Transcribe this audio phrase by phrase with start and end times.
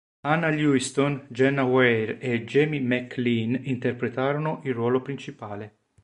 [0.25, 5.75] Hannah Levinson, Jenna Weir, e Jaime MacLean interpretarono il ruolo principale.